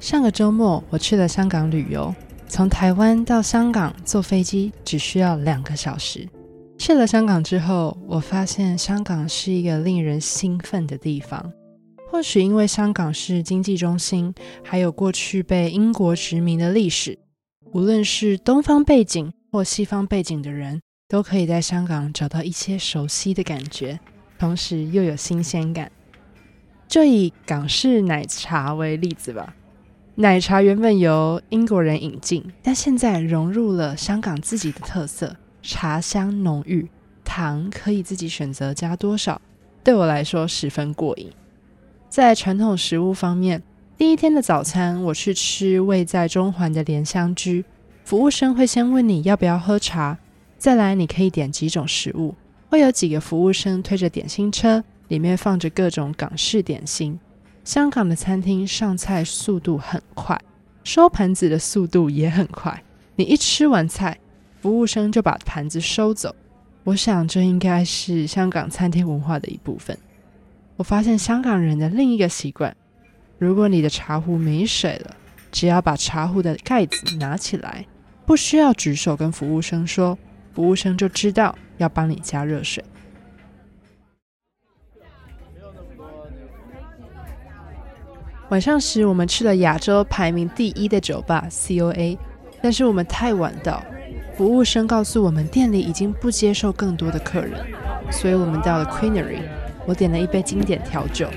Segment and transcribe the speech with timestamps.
[0.00, 2.14] 上个周末我去了香港旅游，
[2.46, 6.28] 从台湾到香港坐飞机只需要两个小时。
[6.76, 11.52] 去了香港之后，我发现香港是一个令人兴奋的地方。
[12.10, 17.18] 或许因为香港是经济中心，还有过去被英国殖民的历史，
[17.72, 23.98] 无论是东方背景或西方背景的人，都可以在香港找到一些熟悉的感觉，
[24.38, 25.90] 同时又有新鲜感。
[26.86, 29.54] 就以港式奶茶为例子吧。
[30.16, 36.88] 奶茶原本由英国人引进，但现在融入了香港自己的特色，茶香浓郁，
[37.24, 39.42] 糖可以自己选择加多少，
[39.82, 41.32] 对我来说十分过瘾。
[42.08, 43.60] 在传统食物方面，
[43.98, 47.64] 第一天的早餐我去吃位在中环的莲香居，
[48.04, 50.16] 服务生会先问你要不要喝茶，
[50.56, 52.36] 再来你可以点几种食物，
[52.70, 57.18] 会有几个服务生推着点心车，里面放着各种港式点心。
[57.64, 60.38] 香港的餐厅上菜速度很快，
[60.84, 62.82] 收盘子的速度也很快。
[63.16, 64.18] 你一吃完菜，
[64.60, 66.36] 服务生就把盘子收走。
[66.84, 69.96] 我想这应该是香港餐厅文化的一部分。
[70.76, 72.76] 我发现香港人的另一个习惯：
[73.38, 75.16] 如果你的茶壶没水了，
[75.50, 77.86] 只要把茶壶的盖子拿起来，
[78.26, 80.18] 不需要举手跟服务生说，
[80.52, 82.84] 服务生就知道要帮你加热水。
[88.50, 92.16] 晚上时，我们去了亚洲排名第一的酒吧 COA，
[92.62, 93.82] 但是我们太晚到，
[94.36, 97.64] 服务生告诉我们店里已经不接受更多的客人，
[98.12, 99.40] 所以我们到了 Queenery，
[99.86, 101.28] 我点了一杯经典调酒。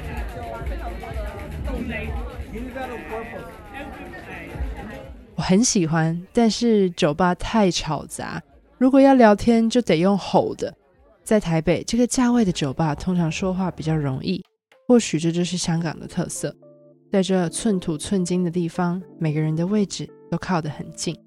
[5.35, 8.41] 我很喜欢，但是酒吧太吵杂，
[8.77, 10.73] 如果要聊天就得用吼的。
[11.23, 14.43] 在台北这个价位的酒吧，通常说话比较容易，
[14.87, 16.53] 或许这就是香港的特色。
[17.09, 21.17] 在这寸土寸金的地方，每个人的位置都靠得很近。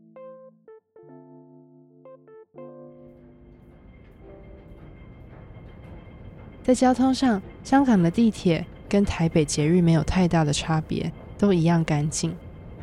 [6.62, 12.36] 在交通上，香港的地铁跟台北捷运没有太大的差别，都一样干净。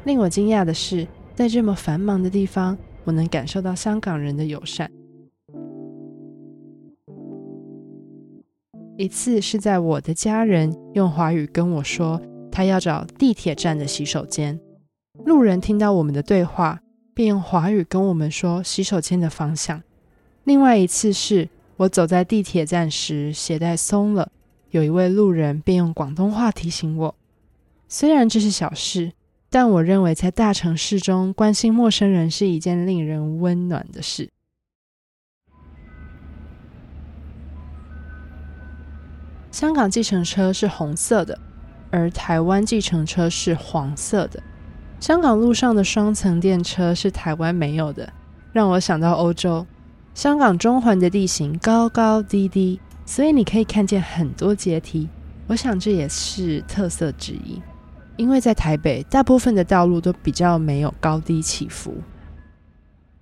[0.04, 4.92] 令我惊讶的是，在这么繁忙的地方，我能感受到香港人的友善。
[8.98, 12.20] 一次是在我的家人用华语跟我说。
[12.52, 14.60] 他要找地铁站的洗手间，
[15.26, 16.82] 路人听到我们的对话，
[17.14, 19.82] 便用华语跟我们说洗手间的方向。
[20.44, 24.32] 另外一次是我走在地铁站时，鞋带松了，
[24.72, 27.16] 有一位路人便用广东话提醒我。
[27.90, 29.14] 虽然这是小事，
[29.50, 34.30] 但我认为在大城市中关心陌生人是一件令人温暖的事。
[39.52, 41.40] 香港计程车是红色的。
[41.90, 44.42] 而台湾计程车是黄色的，
[45.00, 48.12] 香港路上的双层电车是台湾没有的，
[48.52, 49.66] 让我想到欧洲。
[50.14, 55.08] 香港中环的地形高高低低，所以你可以看见很多阶梯。
[55.46, 57.62] 我想这也是特色之一，
[58.18, 61.96] 因为在台北，大部分的道路都比较没有高低起伏。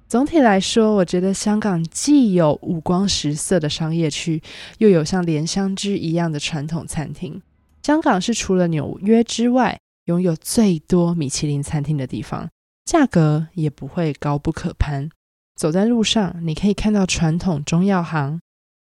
[0.07, 4.41] 总体来说，我觉得香港既有五光十色的商业区，
[4.77, 7.41] 又有像莲香居一样的传统餐厅。
[7.85, 12.49] 香港是除了纽约之外，拥有最多米其林餐厅的地方，
[12.83, 15.07] 价格也不会高不可攀。
[15.55, 18.41] 走在路上，你可以看到传统中药行，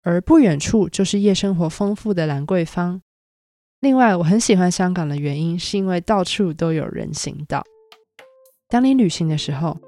[0.03, 3.03] 而不远处就是夜生活丰富的兰桂坊。
[3.81, 7.63] 另外，我很喜欢香港的原因，是因为到处都有人行道。
[8.71, 9.78] 当你旅行的时候，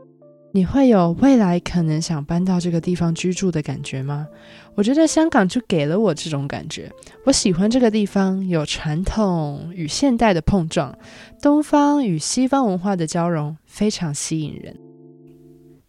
[0.51, 4.27] 你会有未来可能想搬到这个地方居住的感觉吗？
[4.75, 6.91] 我觉得香港就给了我这种感觉。
[7.25, 10.97] 我喜欢这个地方有传统与现代的碰撞，
[11.43, 14.75] 东方与西方文化的交融，非常吸引人。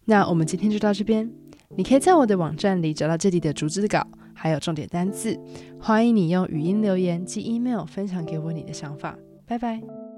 [0.04, 1.30] 那我们今天就到这边，
[1.76, 5.38] 你可以在我的网站里找到这里的逐字稿，还有重点单字。
[5.80, 9.16] 欢迎你用语音留言及 email 分享给我你的想法。
[9.46, 10.09] 拜拜。